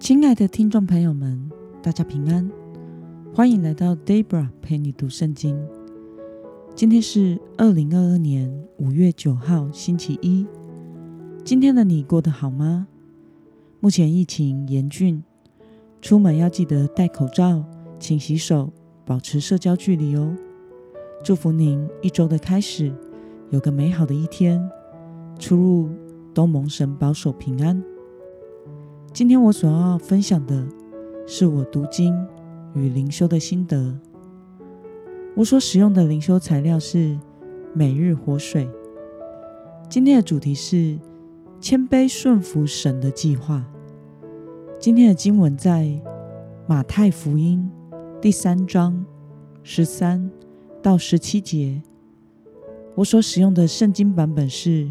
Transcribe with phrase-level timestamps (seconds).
[0.00, 1.50] 亲爱的听众朋友们，
[1.82, 2.50] 大家平安，
[3.34, 5.62] 欢迎来到 Debra 陪你读圣经。
[6.74, 10.46] 今天是二零二二年五月九号，星期一。
[11.44, 12.88] 今天的你过得好吗？
[13.78, 15.22] 目前疫情严峻，
[16.00, 17.62] 出门要记得戴口罩、
[17.98, 18.72] 勤洗手、
[19.04, 20.34] 保持社交距离哦。
[21.22, 22.90] 祝福您一周的开始
[23.50, 24.66] 有个美好的一天，
[25.38, 25.90] 出入
[26.32, 27.84] 都蒙神保守平安。
[29.12, 30.64] 今天我所要分享的
[31.26, 32.14] 是我读经
[32.74, 33.98] 与灵修的心得。
[35.34, 37.18] 我所使用的灵修材料是
[37.74, 38.68] 每日活水。
[39.88, 40.96] 今天的主题是
[41.60, 43.64] 谦卑顺服神的计划。
[44.78, 46.00] 今天的经文在
[46.68, 47.68] 马太福音
[48.22, 49.04] 第三章
[49.64, 50.30] 十三
[50.80, 51.82] 到十七节。
[52.94, 54.88] 我所使用的圣经版本是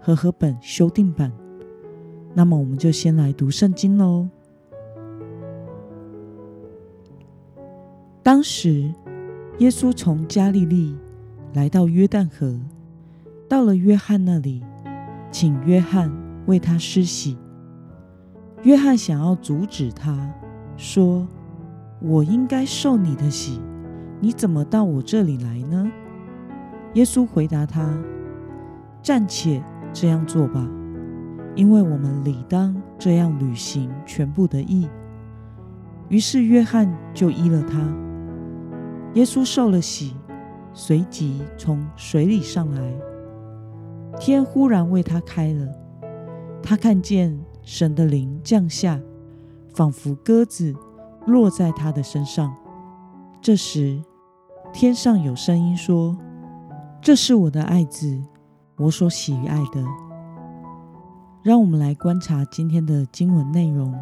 [0.00, 1.47] 和合本修订版。
[2.38, 4.28] 那么，我们就先来读圣经喽。
[8.22, 8.94] 当时，
[9.58, 10.96] 耶稣从加利利
[11.54, 12.56] 来到约旦河，
[13.48, 14.62] 到了约翰那里，
[15.32, 16.12] 请约翰
[16.46, 17.36] 为他施洗。
[18.62, 20.32] 约翰想要阻止他，
[20.76, 21.26] 说
[22.00, 23.60] ：“我应该受你的洗，
[24.20, 25.90] 你怎么到我这里来呢？”
[26.94, 27.92] 耶稣回答他
[29.02, 29.60] ：“暂且
[29.92, 30.64] 这样做吧。”
[31.58, 34.88] 因为我们理当这样履行全部的义。
[36.08, 37.80] 于是约翰就依了他。
[39.14, 40.14] 耶稣受了洗，
[40.72, 42.94] 随即从水里上来。
[44.20, 45.66] 天忽然为他开了，
[46.62, 49.00] 他看见神的灵降下，
[49.74, 50.72] 仿佛鸽子
[51.26, 52.54] 落在他的身上。
[53.42, 54.00] 这时，
[54.72, 56.16] 天上有声音说
[57.02, 58.22] ：“这是我的爱子，
[58.76, 59.84] 我所喜爱的。”
[61.42, 63.94] 让我们来观察今天的经文内容。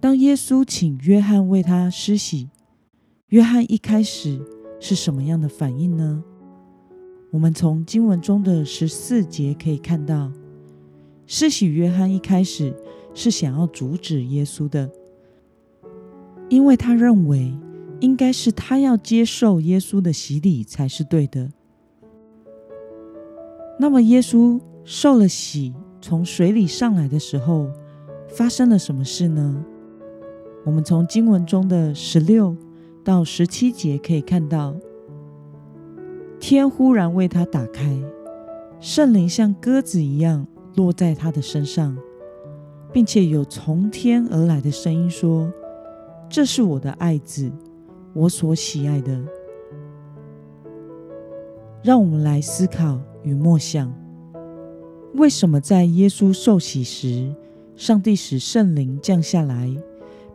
[0.00, 2.48] 当耶稣请约翰为他施洗，
[3.28, 4.40] 约翰一开始
[4.78, 6.22] 是什么样的反应呢？
[7.30, 10.32] 我们从经文中的十四节可以看到，
[11.26, 12.74] 施洗约翰一开始
[13.12, 14.88] 是想要阻止耶稣的，
[16.48, 17.52] 因为他认为
[18.00, 21.50] 应该是他要接受耶稣的洗礼才是对的。
[23.80, 27.70] 那么，耶稣受了洗，从水里上来的时候，
[28.26, 29.64] 发生了什么事呢？
[30.64, 32.56] 我们从经文中的十六
[33.04, 34.74] 到十七节可以看到，
[36.40, 37.96] 天忽然为他打开，
[38.80, 40.44] 圣灵像鸽子一样
[40.74, 41.96] 落在他的身上，
[42.92, 45.52] 并且有从天而来的声音说
[46.28, 47.50] ：“这是我的爱子，
[48.12, 49.18] 我所喜爱的。”
[51.82, 52.98] 让我们来思考。
[53.22, 53.92] 与默想，
[55.14, 57.34] 为什么在耶稣受洗时，
[57.76, 59.70] 上帝使圣灵降下来，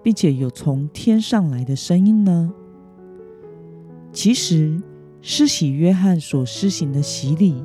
[0.01, 2.53] 并且有从天上来的声音呢？
[4.11, 4.81] 其实，
[5.21, 7.63] 施洗约翰所施行的洗礼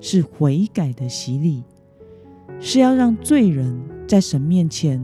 [0.00, 1.62] 是悔改的洗礼，
[2.60, 5.00] 是要让罪人在神面前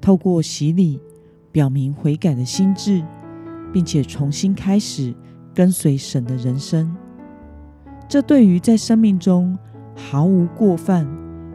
[0.00, 1.00] 透过洗礼
[1.50, 3.02] 表明悔改的心智，
[3.72, 5.14] 并且重新开始
[5.54, 6.94] 跟随神的人生。
[8.12, 9.58] 这对于在生命中
[9.96, 11.08] 毫无过犯、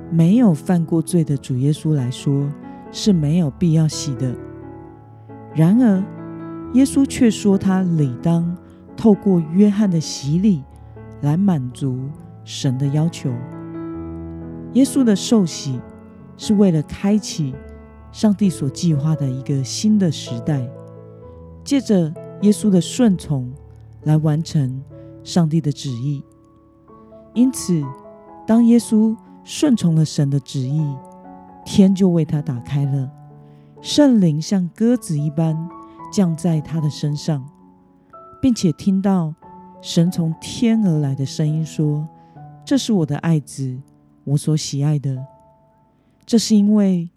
[0.09, 2.51] 没有犯过罪的主耶稣来说
[2.91, 4.35] 是没有必要洗的。
[5.53, 6.03] 然而，
[6.73, 8.57] 耶稣却说他理当
[8.95, 10.63] 透过约翰的洗礼
[11.21, 11.99] 来满足
[12.43, 13.29] 神的要求。
[14.73, 15.79] 耶稣的受洗
[16.37, 17.53] 是为了开启
[18.11, 20.67] 上帝所计划的一个新的时代，
[21.63, 23.53] 借着耶稣的顺从
[24.05, 24.81] 来完成
[25.23, 26.23] 上帝的旨意。
[27.37, 27.83] 因此，
[28.47, 30.81] 当耶稣顺从了神的旨意，
[31.63, 33.07] 天就为他打开了，
[33.79, 35.55] 圣灵像鸽子一般
[36.11, 37.47] 降在他的身上，
[38.41, 39.35] 并且听到
[39.83, 42.07] 神从天而来的声音说
[42.65, 43.79] ：“这是我的爱子，
[44.23, 45.23] 我所喜爱的。”
[46.25, 47.07] 这是因为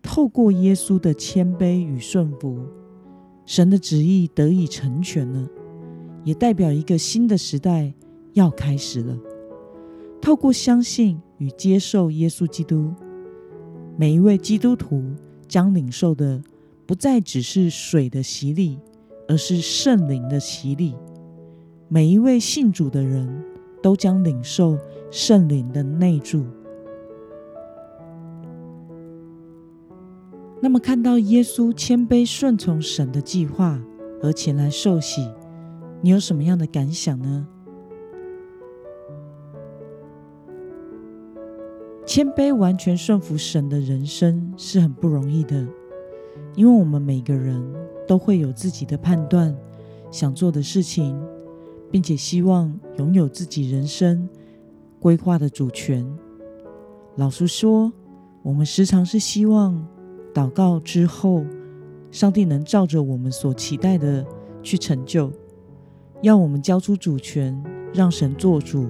[0.00, 2.60] 透过耶稣的谦卑与顺服，
[3.44, 5.48] 神的旨意得以成全了，
[6.22, 7.92] 也代表一个新的时代
[8.34, 9.18] 要开始了。
[10.24, 12.94] 透过相信与接受耶稣基督，
[13.94, 15.04] 每一位基督徒
[15.46, 16.42] 将领受的
[16.86, 18.78] 不再只是水的洗礼，
[19.28, 20.94] 而是圣灵的洗礼。
[21.88, 23.44] 每一位信主的人
[23.82, 24.78] 都将领受
[25.10, 26.46] 圣灵的内住。
[30.62, 33.78] 那么，看到耶稣谦卑顺从神的计划
[34.22, 35.30] 而前来受洗，
[36.00, 37.46] 你有什么样的感想呢？
[42.06, 45.66] 谦卑、完全顺服神的人生是很不容易的，
[46.54, 47.62] 因为我们每个人
[48.06, 49.56] 都会有自己的判断、
[50.10, 51.18] 想做的事情，
[51.90, 54.28] 并且希望拥有自己人生
[55.00, 56.06] 规划的主权。
[57.16, 57.90] 老实说，
[58.42, 59.86] 我们时常是希望
[60.34, 61.42] 祷告之后，
[62.10, 64.24] 上帝能照着我们所期待的
[64.62, 65.32] 去成就，
[66.20, 67.60] 要我们交出主权，
[67.94, 68.88] 让神做主。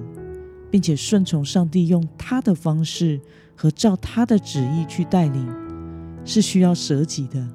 [0.75, 3.17] 并且顺从上帝用他的方式
[3.55, 5.47] 和照他的旨意去带领，
[6.25, 7.47] 是需要舍己的，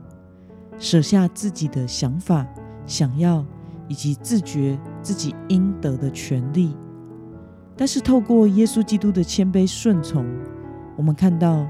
[0.78, 2.46] 舍下自己的想法、
[2.86, 3.44] 想要
[3.88, 6.74] 以及自觉自己应得的权利。
[7.76, 10.24] 但是透过耶稣基督的谦卑顺从，
[10.96, 11.68] 我们看到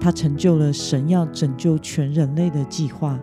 [0.00, 3.18] 他成就了神要拯救全人类的计划，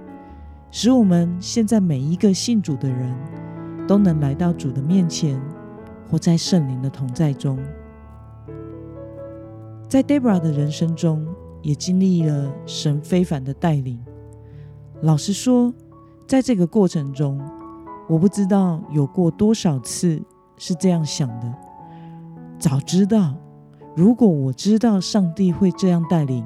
[0.71, 3.15] 使我们现在每一个信主的人
[3.87, 5.41] 都能来到主的面前。
[6.13, 7.57] 活在圣灵的同在中，
[9.89, 11.27] 在 Debra 的人生中，
[11.63, 14.00] 也经历了神非凡的带领。
[15.01, 15.74] 老实说，
[16.27, 17.42] 在这个过程中，
[18.07, 20.21] 我不知道有过多少次
[20.56, 21.51] 是这样想的：
[22.60, 23.33] 早知道，
[23.95, 26.45] 如果我知道上帝会这样带领，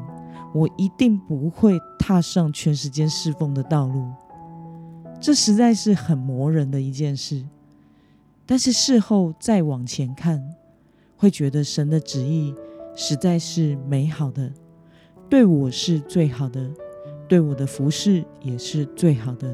[0.54, 4.06] 我一定不会踏上全时间侍奉的道路。
[5.20, 7.44] 这实在是很磨人的一件事。
[8.48, 10.42] 但是事后再往前看，
[11.18, 12.56] 会觉得神的旨意
[12.96, 14.52] 实在是美好的，
[15.30, 16.72] 对我是最好的，
[17.28, 19.54] 对我的服饰也是最好的。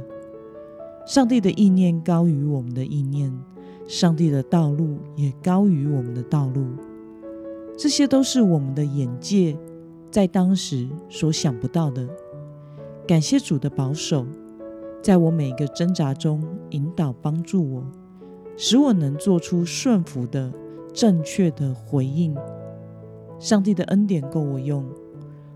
[1.07, 3.35] 上帝的意念高于我们的意念，
[3.87, 6.67] 上帝的道路也高于我们的道路。
[7.75, 9.57] 这些都是我们的眼界
[10.11, 12.07] 在当时所想不到的。
[13.07, 14.25] 感谢主的保守，
[15.01, 17.83] 在我每个挣扎中引导帮助我。
[18.55, 20.51] 使我能做出顺服的、
[20.93, 22.35] 正确的回应。
[23.39, 24.85] 上帝的恩典够我用，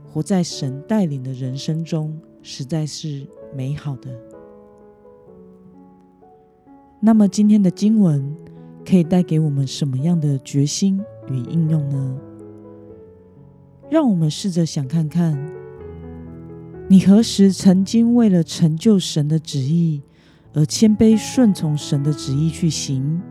[0.06, 4.10] 活在神带领的人生中，实在是美好的。
[7.00, 8.36] 那么，今天的经文
[8.84, 11.00] 可以带给我们什么样的决心
[11.30, 12.18] 与应用呢？
[13.90, 15.38] 让我们试着想看看，
[16.90, 20.02] 你何时曾经为了成就神的旨意？
[20.54, 23.22] 而谦卑顺从神的旨意去行，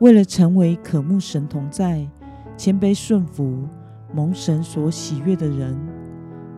[0.00, 2.08] 为了成为可慕神同在、
[2.56, 3.68] 谦卑顺服、
[4.12, 5.76] 蒙神所喜悦的人，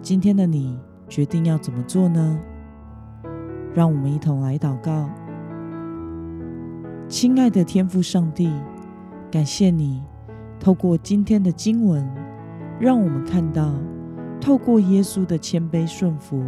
[0.00, 0.78] 今天的你
[1.08, 2.38] 决定要怎么做呢？
[3.74, 5.10] 让我们一同来祷告。
[7.08, 8.50] 亲爱的天父上帝，
[9.30, 10.02] 感谢你
[10.58, 12.08] 透过今天的经文，
[12.80, 13.74] 让我们看到
[14.40, 16.42] 透过耶稣的谦卑顺服，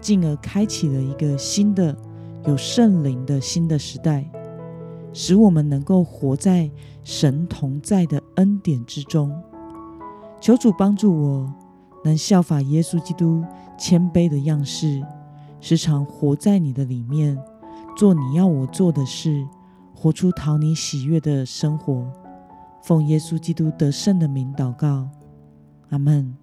[0.00, 1.96] 进而开启了一个新的。
[2.44, 4.28] 有圣灵的新的时代，
[5.12, 6.70] 使我们能够活在
[7.04, 9.32] 神同在的恩典之中。
[10.40, 11.54] 求主帮助我，
[12.04, 13.44] 能效法耶稣基督
[13.78, 15.00] 谦卑的样式，
[15.60, 17.38] 时常活在你的里面，
[17.96, 19.46] 做你要我做的事，
[19.94, 22.10] 活出讨你喜悦的生活。
[22.82, 25.08] 奉耶稣基督得胜的名祷告，
[25.90, 26.41] 阿门。